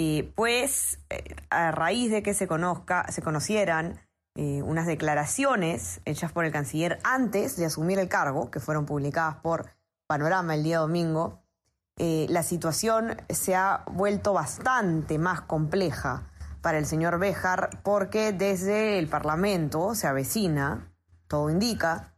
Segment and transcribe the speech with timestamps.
[0.00, 4.00] eh, pues eh, a raíz de que se, conozca, se conocieran
[4.36, 9.38] eh, unas declaraciones hechas por el canciller antes de asumir el cargo, que fueron publicadas
[9.42, 9.72] por
[10.06, 11.42] Panorama el día domingo,
[11.96, 16.30] la situación se ha vuelto bastante más compleja
[16.62, 20.92] para el señor Béjar porque desde el Parlamento se avecina,
[21.26, 22.14] todo indica,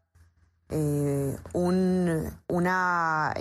[0.69, 3.35] un, una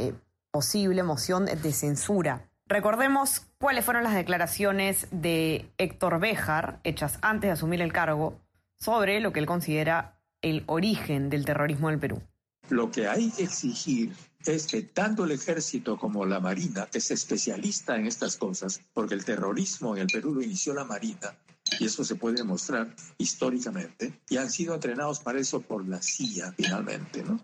[0.49, 7.53] posible moción de censura Recordemos cuáles fueron las declaraciones de Héctor Béjar, hechas antes de
[7.53, 8.39] asumir el cargo,
[8.77, 12.21] sobre lo que él considera el origen del terrorismo en el Perú.
[12.69, 14.13] Lo que hay que exigir
[14.45, 19.15] es que tanto el ejército como la marina, que es especialista en estas cosas, porque
[19.15, 21.33] el terrorismo en el Perú lo inició la marina,
[21.79, 26.51] y eso se puede demostrar históricamente, y han sido entrenados para eso por la CIA
[26.51, 27.39] finalmente, ¿no?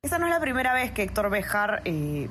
[0.00, 2.28] Esta no es la primera vez que Héctor Béjar eh,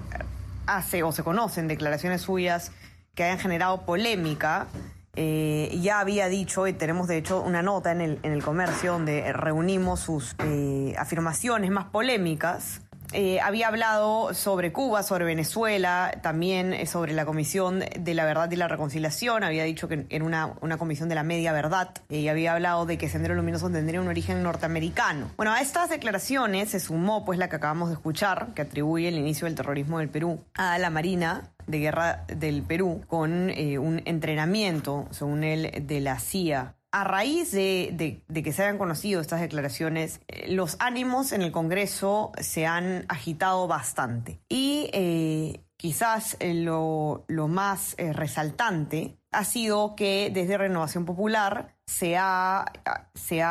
[0.66, 2.72] hace o se conocen declaraciones suyas
[3.16, 4.68] que hayan generado polémica.
[5.16, 8.94] Eh, ya había dicho, y tenemos de hecho una nota en el, en el comercio
[8.94, 12.82] donde reunimos sus eh, afirmaciones más polémicas
[13.14, 18.50] eh, había hablado sobre Cuba, sobre Venezuela, también eh, sobre la Comisión de la Verdad
[18.52, 19.44] y la Reconciliación.
[19.44, 21.92] Había dicho que era una, una comisión de la media verdad.
[22.10, 25.32] Eh, y había hablado de que Sendero Luminoso tendría un origen norteamericano.
[25.36, 29.18] Bueno, a estas declaraciones se sumó pues la que acabamos de escuchar, que atribuye el
[29.18, 35.08] inicio del terrorismo del Perú a la Marina de Guerra del Perú con un entrenamiento,
[35.12, 40.52] según él, de la CIA a raíz de, que se hayan conocido estas declaraciones, eh,
[40.52, 44.42] los ánimos en el Congreso se han agitado bastante.
[44.50, 52.66] Y eh, quizás eh, lo, más resaltante ha sido que desde Renovación Popular se ha,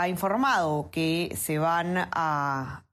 [0.09, 2.84] informado que se, se va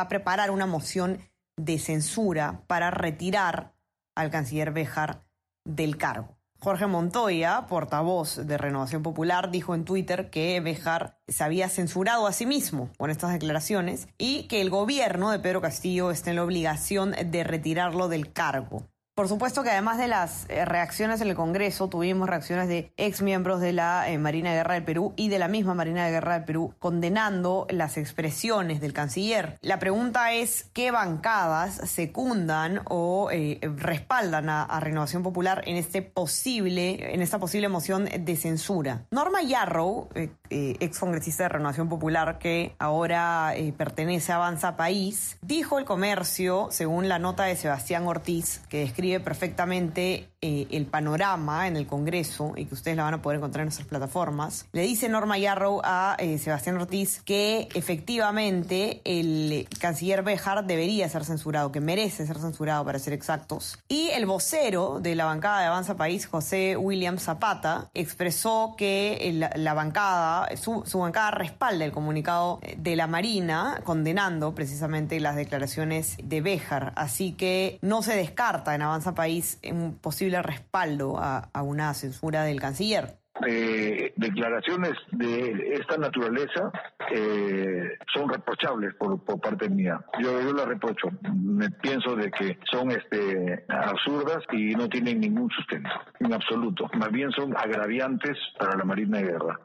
[0.00, 1.18] a preparar una moción
[1.56, 3.72] de censura para retirar
[4.14, 5.24] al canciller Béjar
[5.64, 6.35] del cargo.
[6.58, 12.32] Jorge Montoya, portavoz de Renovación Popular, dijo en Twitter que Bejar se había censurado a
[12.32, 16.44] sí mismo con estas declaraciones y que el gobierno de Pedro Castillo está en la
[16.44, 18.88] obligación de retirarlo del cargo.
[19.16, 23.22] Por supuesto que además de las eh, reacciones en el Congreso, tuvimos reacciones de ex
[23.22, 26.10] miembros de la eh, Marina de Guerra del Perú y de la misma Marina de
[26.10, 29.58] Guerra del Perú condenando las expresiones del canciller.
[29.62, 37.14] La pregunta es qué bancadas secundan o eh, respaldan a, Renovación Popular en este posible,
[37.14, 39.06] en esta posible moción de censura.
[39.10, 40.10] Norma Yarrow,
[40.50, 47.08] ex congresista de Renovación Popular que ahora pertenece a Avanza País, dijo el comercio, según
[47.08, 52.66] la nota de Sebastián Ortiz, que describe perfectamente eh, el panorama en el Congreso y
[52.66, 54.66] que ustedes la van a poder encontrar en nuestras plataformas.
[54.72, 61.24] Le dice Norma Yarrow a eh, Sebastián Ortiz que efectivamente el canciller Bejar debería ser
[61.24, 63.78] censurado, que merece ser censurado para ser exactos.
[63.88, 69.74] Y el vocero de la bancada de Avanza País, José William Zapata, expresó que la,
[69.74, 76.40] bancada, su, su bancada respalda el comunicado de la Marina condenando precisamente las declaraciones de
[76.40, 76.92] Bejar.
[76.96, 82.60] Así que no se descarta en Avanza País un posible respaldo a, una censura del
[82.60, 83.18] canciller.
[83.46, 86.72] Eh, declaraciones de esta naturaleza
[87.10, 90.02] eh, son reprochables por, parte mía.
[90.22, 91.08] Yo, yo las reprocho.
[91.34, 95.90] Me pienso de que son este, absurdas y no tienen ningún sustento,
[96.20, 96.88] en absoluto.
[96.94, 99.60] Más bien son agraviantes para la Marina de Guerra.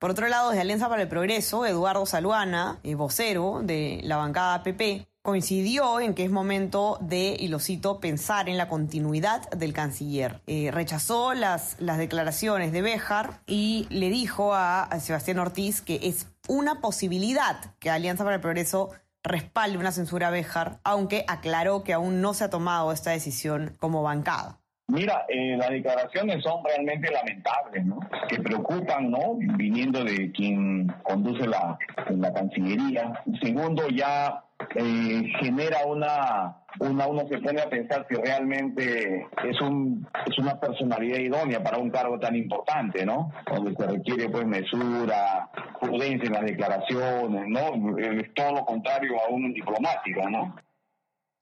[0.00, 4.62] Por otro lado, desde Alianza para el Progreso, Eduardo Saluana, eh, vocero de la bancada
[4.62, 9.72] PP, coincidió en que es momento de, y lo cito, pensar en la continuidad del
[9.72, 10.40] canciller.
[10.46, 16.26] Eh, rechazó las, las declaraciones de Béjar y le dijo a, Sebastián Ortiz que es
[16.48, 18.90] una posibilidad que Alianza para el Progreso
[19.22, 23.76] respalde una censura a Béjar, aunque aclaró que aún no se ha tomado esta decisión
[23.78, 24.58] como bancada.
[24.88, 28.00] Mira, eh, las declaraciones son realmente lamentables, ¿no?
[28.28, 29.36] Que preocupan, ¿no?
[29.36, 31.78] Viniendo de quien conduce la,
[32.08, 33.22] la Cancillería.
[33.40, 34.42] Segundo, ya
[34.74, 40.58] eh, genera una, una, uno se pone a pensar si realmente es un es una
[40.60, 43.32] personalidad idónea para un cargo tan importante, ¿no?
[43.46, 45.48] Donde se requiere pues mesura,
[45.80, 47.98] prudencia en las declaraciones, ¿no?
[47.98, 50.54] Es todo lo contrario a un diplomático, ¿no?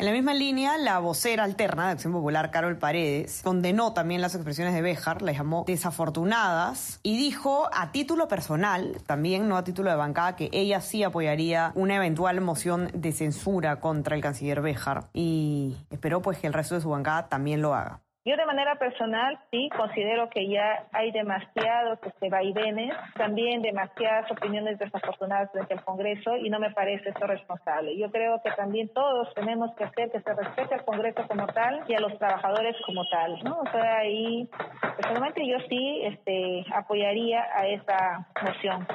[0.01, 4.37] En la misma línea, la vocera alterna de Acción Popular, Carol Paredes, condenó también las
[4.37, 9.91] expresiones de Béjar, las llamó desafortunadas y dijo a título personal, también no a título
[9.91, 15.09] de bancada, que ella sí apoyaría una eventual moción de censura contra el canciller Béjar
[15.15, 18.01] y esperó pues que el resto de su bancada también lo haga.
[18.29, 24.79] Yo de manera personal sí considero que ya hay demasiados este, vaivenes, también demasiadas opiniones
[24.79, 27.97] desafortunadas frente al Congreso y no me parece eso responsable.
[27.97, 31.83] Yo creo que también todos tenemos que hacer que se respete al Congreso como tal
[31.89, 33.61] y a los trabajadores como tal, ¿no?
[33.61, 34.47] O sea, ahí
[34.95, 38.87] personalmente yo sí este, apoyaría a esa moción.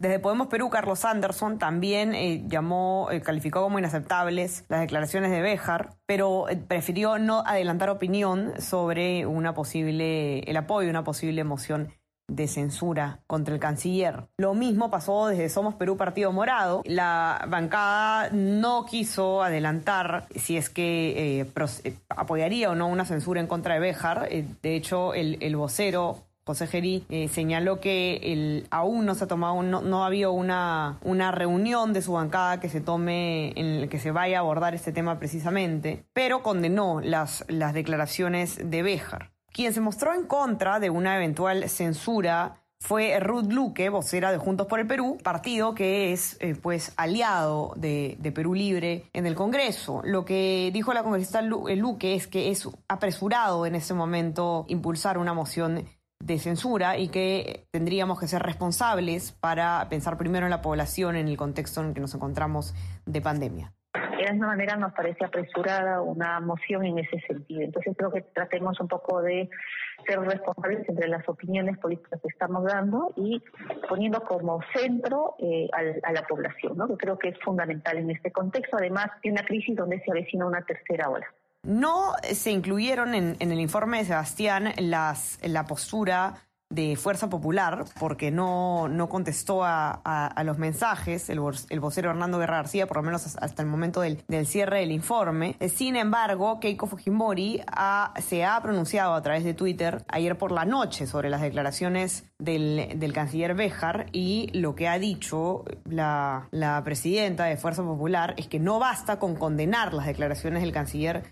[0.00, 5.42] Desde Podemos Perú, Carlos Anderson también eh, llamó, eh, calificó como inaceptables las declaraciones de
[5.42, 11.92] Béjar, pero eh, prefirió no adelantar opinión sobre una posible, el apoyo una posible moción
[12.28, 14.28] de censura contra el canciller.
[14.38, 16.80] Lo mismo pasó desde Somos Perú Partido Morado.
[16.86, 21.46] La bancada no quiso adelantar si es que
[22.08, 24.30] apoyaría o no una censura en contra de Béjar.
[24.30, 26.29] de hecho, el vocero
[26.68, 30.98] Gerí eh, señaló que aún no se ha tomado, no, no ha habido una,
[31.32, 34.92] reunión de su bancada que se tome, en el que se vaya a abordar este
[34.92, 39.30] tema precisamente, pero condenó las, declaraciones de Béjar.
[39.52, 44.66] Quien se mostró en contra de una eventual censura fue Ruth Luque, vocera de Juntos
[44.66, 49.34] por el Perú, partido que es eh, pues aliado de, de, Perú Libre en el
[49.34, 50.00] Congreso.
[50.04, 55.34] Lo que dijo la congresista Luque es que es apresurado en este momento impulsar una
[55.34, 55.84] moción
[56.20, 61.28] de censura y que tendríamos que ser responsables para pensar primero en la población en
[61.28, 62.74] el contexto en el que nos encontramos
[63.06, 63.72] de pandemia.
[63.92, 67.62] De alguna manera nos parece apresurada una moción en ese sentido.
[67.62, 69.48] Entonces creo que tratemos un poco de
[70.06, 73.42] ser responsables entre las opiniones políticas que estamos dando y
[73.88, 76.86] poniendo como centro eh, a, la población, ¿no?
[76.86, 80.46] que creo que es fundamental en este contexto, además de una crisis donde se avecina
[80.46, 81.26] una tercera ola.
[81.62, 86.34] No se incluyeron en, el informe de Sebastián la postura
[86.70, 92.86] de Fuerza Popular, porque no, no contestó a, los mensajes el, vocero Hernando Guerra García,
[92.86, 95.56] por lo menos hasta el momento del, cierre del informe.
[95.68, 97.60] Sin embargo, Keiko Fujimori
[98.20, 102.98] se ha pronunciado a través de Twitter ayer por la noche sobre las declaraciones del,
[103.00, 108.46] del canciller Béjar y lo que ha dicho la, la presidenta de Fuerza Popular es
[108.46, 111.24] que no basta con condenar las declaraciones del canciller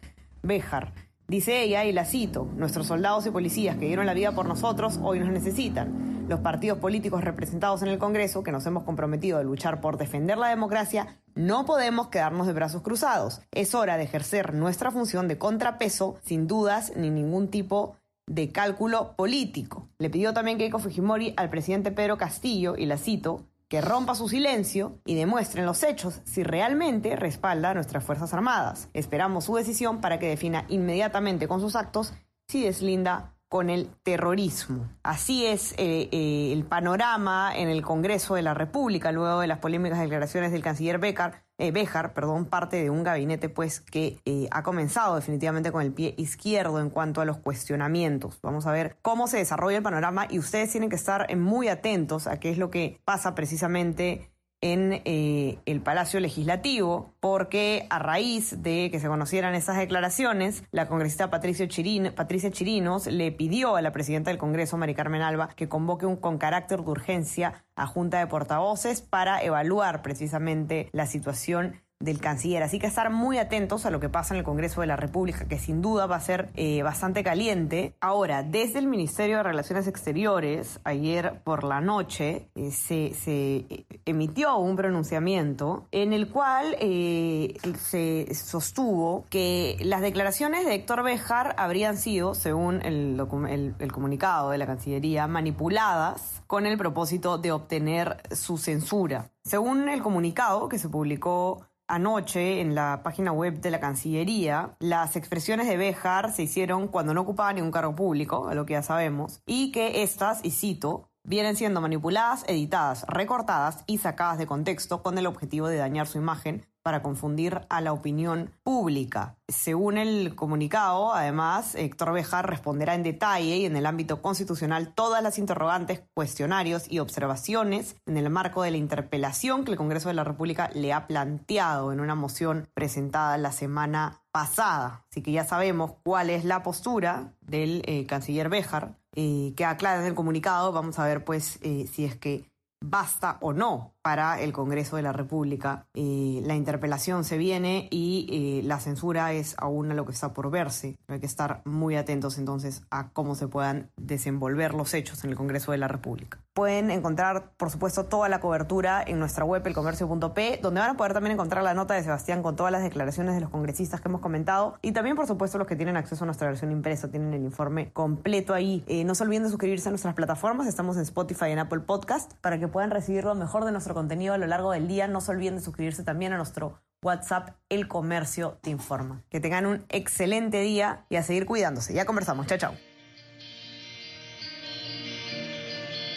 [0.43, 0.93] Béjar.
[1.27, 4.99] Dice ella, y la cito, nuestros soldados y policías que dieron la vida por nosotros
[5.03, 6.27] hoy nos necesitan.
[6.27, 10.39] Los partidos políticos representados en el Congreso, que nos hemos comprometido a luchar por defender
[10.39, 13.43] la democracia, no podemos quedarnos de brazos cruzados.
[13.51, 17.97] Es hora de ejercer nuestra función de contrapeso, sin dudas ni ningún tipo
[18.27, 19.89] de cálculo político.
[19.99, 24.29] Le pidió también Keiko Fujimori al presidente Pedro Castillo, y la cito, que rompa su
[24.29, 28.89] silencio y demuestre en los hechos si realmente respalda a nuestras Fuerzas Armadas.
[28.95, 32.15] Esperamos su decisión para que defina inmediatamente con sus actos
[32.49, 34.89] si deslinda con el terrorismo.
[35.03, 39.59] Así es eh, eh, el panorama en el Congreso de la República luego de las
[39.59, 44.19] polémicas declaraciones del canciller Becar, eh, Béjar, perdón, parte de un gabinete pues que
[44.51, 48.39] ha comenzado definitivamente con el pie izquierdo en cuanto a los cuestionamientos.
[48.43, 52.27] Vamos a ver cómo se desarrolla el panorama y ustedes tienen que estar muy atentos
[52.27, 54.31] a qué es lo que pasa precisamente
[54.61, 60.89] en eh, el Palacio Legislativo, porque a raíz de que se conocieran esas declaraciones, la
[60.89, 66.07] congresista Patricia Chirinos le pidió a la presidenta del Congreso, Mari Carmen Alba, que convoque
[66.07, 72.21] un con carácter de urgencia a Junta de Portavoces para evaluar precisamente la situación del
[72.21, 72.63] canciller.
[72.63, 75.47] Así que estar muy atentos a lo que pasa en el Congreso de la República,
[75.47, 77.95] que sin duda va a ser eh, bastante caliente.
[78.01, 84.57] Ahora, desde el Ministerio de Relaciones Exteriores, ayer por la noche, eh, se, se, emitió
[84.59, 91.97] un pronunciamiento en el cual eh, se sostuvo que las declaraciones de Héctor Bejar habrían
[91.97, 99.31] sido, según el comunicado de la Cancillería, manipuladas con el propósito de obtener su censura.
[99.45, 105.17] Según el comunicado que se publicó Anoche, en la página web de la Cancillería, las
[105.17, 108.83] expresiones de Béjar se hicieron cuando no ocupaba ningún cargo público, a lo que ya
[108.83, 115.03] sabemos, y que estas, y cito, vienen siendo manipuladas, editadas, recortadas y sacadas de contexto
[115.03, 119.37] con el objetivo de dañar su imagen para confundir a la opinión pública.
[119.47, 125.23] Según el comunicado, además, Héctor Bejar responderá en detalle y en el ámbito constitucional todas
[125.23, 130.15] las interrogantes, cuestionarios y observaciones en el marco de la interpelación que el Congreso de
[130.15, 135.05] la República le ha planteado en una moción presentada la semana pasada.
[135.11, 140.01] Así que ya sabemos cuál es la postura del eh, canciller Béjar, eh, que aclara
[140.01, 140.73] en el comunicado.
[140.73, 142.47] Vamos a ver pues eh, si es que
[142.83, 145.85] basta o no para el Congreso de la República.
[145.93, 150.33] Eh, la interpelación se viene y eh, la censura es aún a lo que está
[150.33, 150.97] por verse.
[151.09, 155.37] Hay que estar muy atentos entonces a cómo se puedan desenvolver los hechos en el
[155.37, 156.39] Congreso de la República.
[156.55, 161.13] Pueden encontrar, por supuesto, toda la cobertura en nuestra web, elcomercio.p, donde van a poder
[161.13, 164.23] también encontrar la nota de Sebastián con todas las declaraciones de los congresistas que hemos
[164.23, 167.45] comentado y también, por supuesto, los que tienen acceso a nuestra versión impresa tienen el
[167.45, 168.83] informe completo ahí.
[168.89, 171.81] Eh, no se olviden de suscribirse a nuestras plataformas, estamos en Spotify y en Apple
[171.81, 175.09] Podcast para que puedan recibir lo mejor de nuestro contenido a lo largo del día.
[175.09, 179.25] No se olviden de suscribirse también a nuestro WhatsApp El Comercio Te Informa.
[179.29, 181.93] Que tengan un excelente día y a seguir cuidándose.
[181.95, 182.47] Ya conversamos.
[182.47, 182.75] Chao, chao.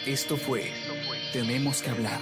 [0.06, 0.70] Esto fue
[1.32, 2.20] Tenemos que hablar.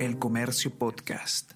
[0.00, 1.52] El Comercio Podcast.